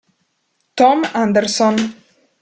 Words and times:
Tom 0.77 1.05
Anderson 1.13 1.77